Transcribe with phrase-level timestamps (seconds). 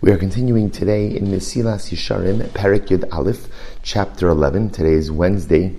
[0.00, 3.48] We are continuing today in Mesilas Yesharim, Perik Yud Aleph,
[3.82, 4.70] chapter 11.
[4.70, 5.74] Today is Wednesday,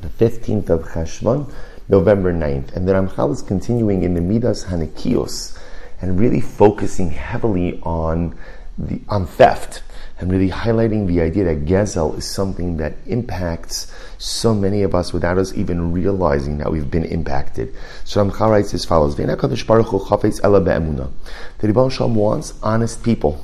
[0.00, 1.52] the 15th of Cheshvan,
[1.88, 2.76] November 9th.
[2.76, 5.58] And the Ramchal is continuing in the Midas Hanekios
[6.00, 8.38] and really focusing heavily on,
[8.78, 9.82] the, on theft
[10.21, 15.13] and really highlighting the idea that Gezel is something that impacts so many of us
[15.13, 17.73] without us even realizing that we've been impacted.
[18.03, 19.25] So Ramchal writes as follows, The
[21.61, 23.43] Rebbe Shalom wants honest people.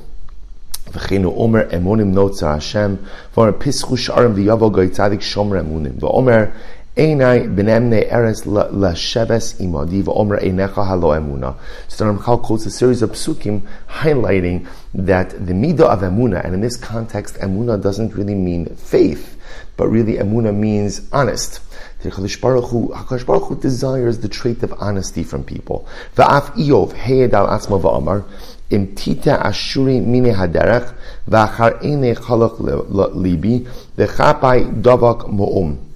[0.91, 2.95] וכן אומר אמונים נוצר השם,
[3.37, 6.43] ואומר פסחו שערם ויבוא גוי צדיק שומר אמונים, ואומר
[6.98, 7.12] so the
[12.02, 16.76] Ramchal quotes a series of psukim highlighting that the mido of emuna, and in this
[16.76, 19.40] context, emuna doesn't really mean faith,
[19.76, 21.60] but really emuna means honest.
[22.02, 25.86] Hakadosh Baruch, Hu desires the trait of honesty from people.
[26.16, 28.24] Va'af Iov heyed al asma va'amar
[28.72, 30.92] imtita ashuri mine haderech
[31.28, 35.87] v'achar ene chalach libi v'chapai davak mo'um.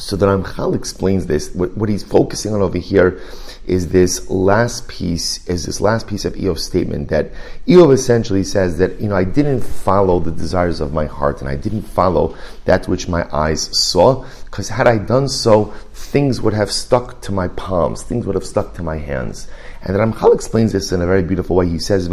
[0.00, 1.54] So the Ramchal explains this.
[1.54, 3.20] What, what, he's focusing on over here
[3.66, 7.30] is this last piece, is this last piece of Eov's statement that
[7.66, 11.50] Eov essentially says that, you know, I didn't follow the desires of my heart and
[11.50, 16.54] I didn't follow that which my eyes saw, because had I done so, things would
[16.54, 19.48] have stuck to my palms, things would have stuck to my hands.
[19.82, 21.68] And the Ramchal explains this in a very beautiful way.
[21.68, 22.08] He says,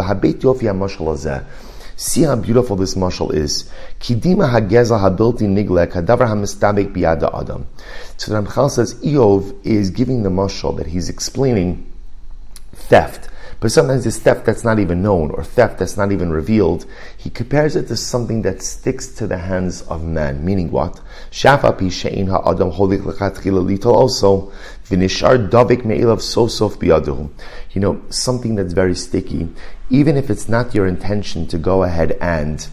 [2.00, 3.72] See how beautiful this mashal is.
[4.00, 7.66] Kidima hageza habilti nigle kadavar hamistabek biyada adam.
[8.18, 11.92] So the Ramchal says Eov is giving the mashal that he's explaining
[12.74, 13.30] theft.
[13.60, 16.86] But sometimes it's theft that's not even known or theft that's not even revealed.
[17.18, 20.46] He compares it to something that sticks to the hands of man.
[20.46, 21.02] Meaning what?
[21.32, 24.52] Shafa pi she'in ha'adam holik l'chatchila litol also
[24.86, 27.30] v'nishar davik me'ilav sosof biyaduhu.
[27.72, 29.50] You know, something that's very sticky.
[29.90, 32.68] Even if it's not your intention to go ahead and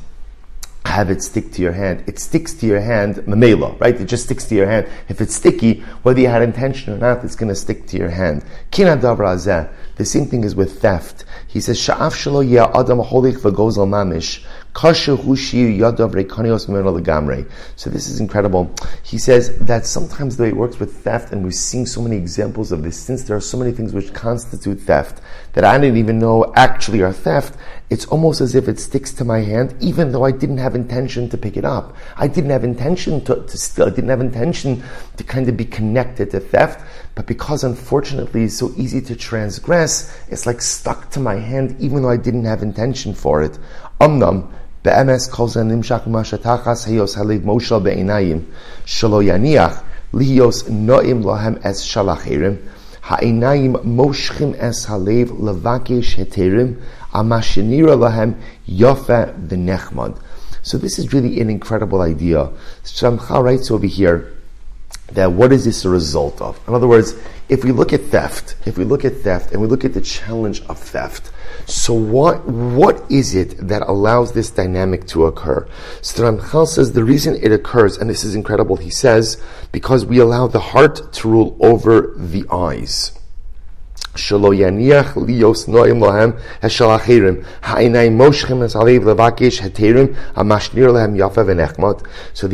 [0.85, 2.05] have it stick to your hand.
[2.07, 3.99] It sticks to your hand, mamela, right?
[3.99, 4.87] It just sticks to your hand.
[5.09, 8.11] If it's sticky, whether you had intention or not, it's going to stick to your
[8.11, 8.45] hand.
[8.71, 11.25] Kina The same thing is with theft.
[11.49, 12.45] He says, Sha'af shalo
[12.79, 14.45] adam holich v'goz al mamish.
[14.75, 14.91] So
[17.91, 18.75] this is incredible.
[19.05, 22.17] He says that sometimes the way it works with theft, and we're seeing so many
[22.17, 25.97] examples of this, since there are so many things which constitute theft that I didn't
[25.97, 27.57] even know actually are theft,
[27.89, 31.29] it's almost as if it sticks to my hand, even though I didn't have intention
[31.29, 31.97] to pick it up.
[32.17, 33.87] I didn't have intention to, to steal.
[33.87, 34.83] I didn't have intention
[35.17, 36.85] to kind of be connected to theft,
[37.15, 42.03] but because unfortunately it's so easy to transgress, it's like stuck to my hand, even
[42.03, 43.57] though I didn't have intention for it.
[44.01, 44.51] Umnam,
[44.85, 47.81] Be'emes kol ze nimshach u'mashatachas heyos halid moshel
[50.15, 52.59] liyos no'im lohem es shalachirim
[53.01, 56.77] ha'inayim moshchim es halev levakish heterim
[57.13, 58.35] amashinira lohem.
[60.63, 62.51] So this is really an incredible idea.
[62.85, 64.33] Shramcha writes over here
[65.13, 66.61] that what is this a result of?
[66.69, 67.15] In other words,
[67.49, 70.01] if we look at theft, if we look at theft and we look at the
[70.01, 71.31] challenge of theft,
[71.67, 75.67] so what what is it that allows this dynamic to occur?
[76.03, 79.43] So the says the reason it occurs, and this is incredible, he says,
[79.73, 83.13] because we allow the heart to rule over the eyes.
[84.17, 84.47] So the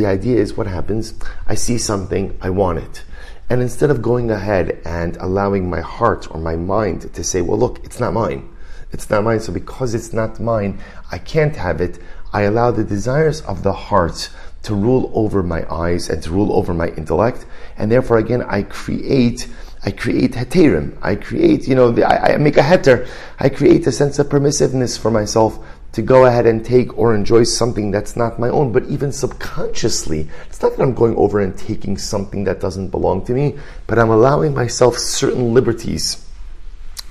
[0.06, 1.14] idea is what happens?
[1.46, 3.04] I see something, I want it.
[3.50, 7.58] And instead of going ahead and allowing my heart or my mind to say, well,
[7.58, 8.48] look, it's not mine.
[8.92, 10.80] It's not mine, so because it's not mine,
[11.10, 11.98] I can't have it.
[12.32, 14.30] I allow the desires of the heart
[14.62, 17.46] to rule over my eyes and to rule over my intellect.
[17.78, 19.48] And therefore again, I create
[19.82, 20.98] I create heterim.
[21.00, 23.08] I create, you know, the, I, I, make a heter.
[23.38, 25.58] I create a sense of permissiveness for myself
[25.92, 28.72] to go ahead and take or enjoy something that's not my own.
[28.72, 33.24] But even subconsciously, it's not that I'm going over and taking something that doesn't belong
[33.24, 36.26] to me, but I'm allowing myself certain liberties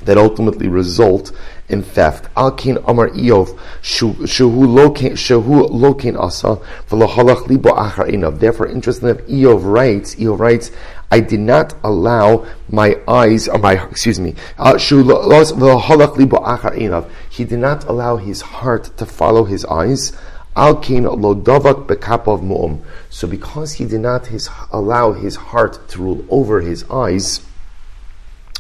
[0.02, 1.32] that ultimately result
[1.68, 2.34] in theft.
[2.36, 6.60] Alkin Amar Eov Shehu Lokin Asa
[6.90, 8.40] V'Lohalach Libo Achar Einav.
[8.40, 10.72] Therefore, interesting enough, Eov writes, Eov writes,
[11.12, 15.02] I did not allow my eyes, or my, excuse me, uh, he
[17.46, 20.12] did not allow his heart to follow his eyes.
[20.56, 20.74] So
[23.28, 27.42] because he did not his, allow his heart to rule over his eyes,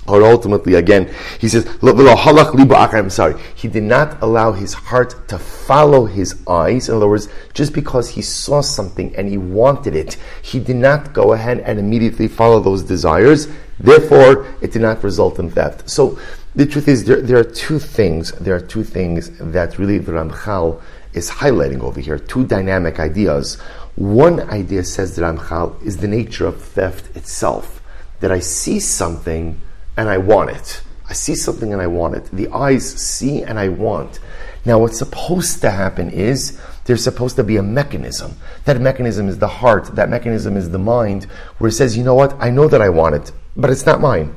[0.07, 6.05] or ultimately, again, he says, I'm sorry, he did not allow his heart to follow
[6.05, 6.89] his eyes.
[6.89, 11.13] In other words, just because he saw something and he wanted it, he did not
[11.13, 13.47] go ahead and immediately follow those desires.
[13.79, 15.89] Therefore, it did not result in theft.
[15.89, 16.17] So,
[16.55, 18.31] The truth is, there, there are two things.
[18.33, 20.81] There are two things that really the Ramchal
[21.13, 22.17] is highlighting over here.
[22.17, 23.55] Two dynamic ideas.
[23.95, 27.81] One idea says the Ramchal is the nature of theft itself.
[28.19, 29.61] That I see something
[29.99, 30.81] and I want it.
[31.09, 32.25] I see something and I want it.
[32.31, 34.19] The eyes see and I want.
[34.63, 38.37] Now, what's supposed to happen is there's supposed to be a mechanism.
[38.63, 39.95] That mechanism is the heart.
[39.95, 41.25] That mechanism is the mind,
[41.57, 42.33] where it says, you know what?
[42.39, 44.33] I know that I want it, but it's not mine.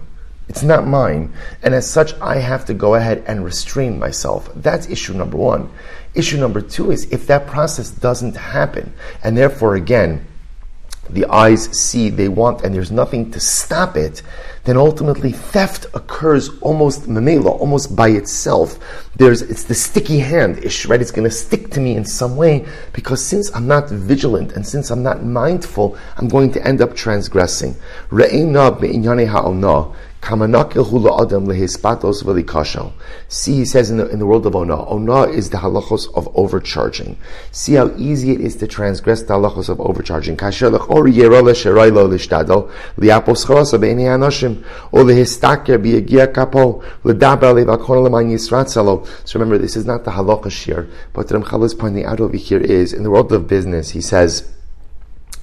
[0.49, 1.33] It's not mine.
[1.63, 4.51] And as such, I have to go ahead and restrain myself.
[4.57, 5.71] That's issue number one.
[6.15, 8.93] Issue number two is if that process doesn't happen,
[9.23, 10.27] and therefore, again,
[11.11, 14.23] the eyes see, they want, and there's nothing to stop it,
[14.65, 18.79] then ultimately theft occurs almost mamela, almost by itself.
[19.17, 21.01] There's it's the sticky hand ish, right?
[21.01, 24.65] It's going to stick to me in some way because since I'm not vigilant and
[24.67, 27.75] since I'm not mindful, I'm going to end up transgressing.
[33.29, 36.29] See, he says in the, in the world of Ona, Ona is the halachos of
[36.37, 37.19] overcharging.
[37.51, 40.39] See how easy it is to transgress the halachos of overcharging.
[40.39, 40.71] So
[49.39, 52.61] remember, this is not the halacha here, but what Ramchal is pointing out over here
[52.61, 54.49] is, in the world of business, he says,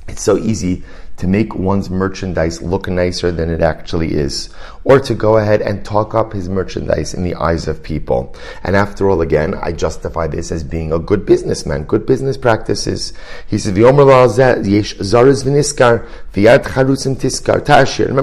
[0.10, 0.84] it's so easy
[1.20, 4.50] to make one's merchandise look nicer than it actually is,
[4.86, 8.34] or to go ahead and talk up his merchandise in the eyes of people.
[8.64, 13.12] And after all, again, I justify this as being a good businessman, good business practices.
[13.48, 14.06] He says, Remember,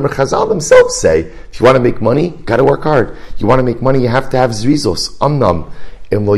[0.09, 3.15] Chazal themselves say, if you want to make money, you got to work hard.
[3.37, 5.71] You want to make money, you have to have zrizos, amnam.
[6.08, 6.29] But if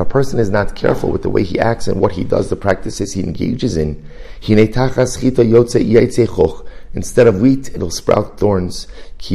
[0.00, 2.56] a person is not careful with the way he acts and what he does, the
[2.56, 4.04] practices he engages in,
[6.92, 8.86] instead of wheat, it'll sprout thorns.
[9.18, 9.34] So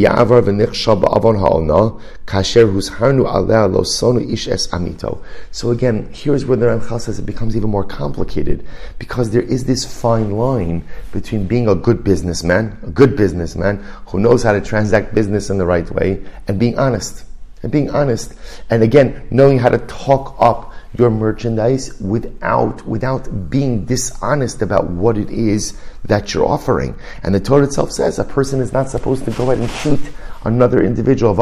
[5.71, 8.63] again, here's where the Ramchal says it becomes even more complicated
[9.00, 14.19] because there is this fine line between being a good businessman, a good businessman who
[14.19, 17.25] knows how to transact business in the right way, and being honest
[17.65, 18.35] and being honest.
[18.69, 25.17] And again, knowing how to talk up your merchandise without, without being dishonest about what
[25.17, 26.95] it is that you're offering.
[27.23, 30.13] And the Torah itself says a person is not supposed to go ahead and cheat
[30.45, 31.33] another individual.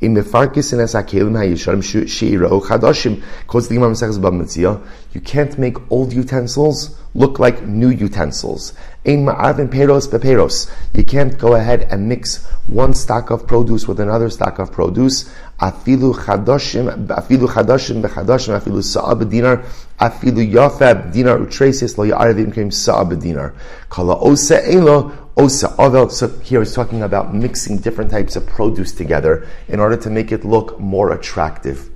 [0.00, 3.22] In mefarkis in esakelim hayisharim sheiro chadashim.
[3.48, 4.80] Quotes the Gemara Bava Metzia.
[5.12, 8.74] You can't make old utensils look like new utensils.
[9.04, 10.70] Ein ma'avin peros beperos.
[10.94, 15.24] You can't go ahead and mix one stock of produce with another stock of produce.
[15.60, 19.64] Afilu chadashim, afilu chadashim bechadashim, afilu sa'ab dinar,
[19.98, 23.54] afilu yafab dinar utresis lo ya'arevim kem sa'ab dinar.
[23.88, 28.44] Kala osa ein lo Osa Avel, so here is talking about mixing different types of
[28.44, 31.90] produce together in order to make it look more attractive.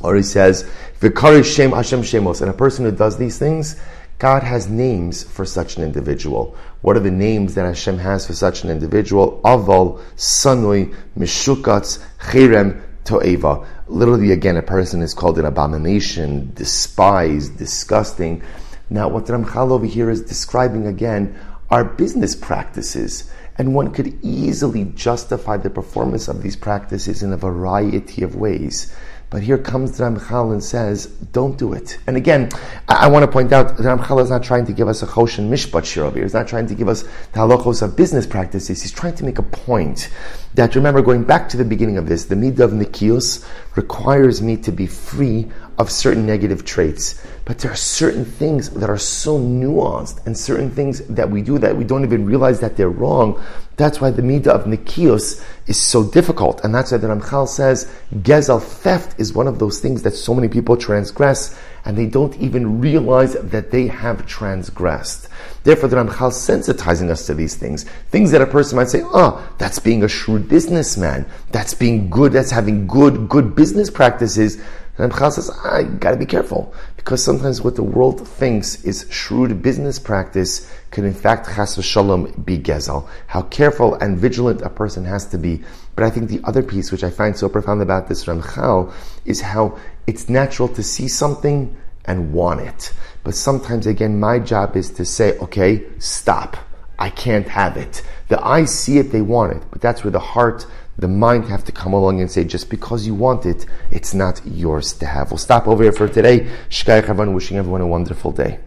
[0.00, 0.68] Or he says,
[0.98, 3.78] Vikari Shem Hashem Shemos, and a person who does these things,
[4.18, 6.56] God has names for such an individual.
[6.80, 9.42] What are the names that Hashem has for such an individual?
[9.44, 13.66] Aval, Sanui, Mishukatz, Cherem, Toeva.
[13.88, 18.42] Literally, again, a person is called an abomination, despised, disgusting.
[18.88, 21.38] Now, what Ramchal over here is describing again
[21.74, 23.32] are business practices.
[23.58, 28.94] And one could easily justify the performance of these practices in a variety of ways.
[29.28, 31.98] But here comes Ramchal and says, don't do it.
[32.06, 32.50] And again,
[32.88, 35.50] I, I want to point out Ramchal is not trying to give us a choshen
[35.50, 36.22] mishpat over here.
[36.22, 38.82] He's not trying to give us the halachos of business practices.
[38.82, 40.10] He's trying to make a point
[40.54, 43.44] that, remember, going back to the beginning of this, the midah of nikios
[43.74, 47.24] requires me to be free of certain negative traits.
[47.44, 51.58] But there are certain things that are so nuanced and certain things that we do
[51.58, 53.42] that we don't even realize that they're wrong.
[53.76, 56.64] That's why the midah of nikios is so difficult.
[56.64, 60.34] And that's why the Ramchal says gezel theft is one of those things that so
[60.34, 65.28] many people transgress and they don't even realize that they have transgressed.
[65.62, 67.84] Therefore, the Ramchal sensitizing us to these things.
[68.10, 71.26] Things that a person might say, oh, that's being a shrewd businessman.
[71.52, 72.32] That's being good.
[72.32, 74.56] That's having good, good business practices.
[74.96, 76.74] And Ramchal says, I gotta be careful.
[76.96, 82.44] Because sometimes what the world thinks is shrewd business practice can in fact, chas v'shalom,
[82.44, 83.08] be gezel.
[83.26, 85.62] How careful and vigilant a person has to be.
[85.96, 88.92] But I think the other piece, which I find so profound about this Ramchal,
[89.24, 92.92] is how it's natural to see something and want it.
[93.24, 96.58] But sometimes, again, my job is to say, okay, stop.
[96.98, 98.02] I can't have it.
[98.28, 99.62] The eyes see it, they want it.
[99.70, 100.66] But that's where the heart,
[100.98, 104.40] the mind have to come along and say, just because you want it, it's not
[104.44, 105.30] yours to have.
[105.30, 106.40] We'll stop over here for today.
[106.68, 108.60] Shkai Chavan, wishing everyone a wonderful day.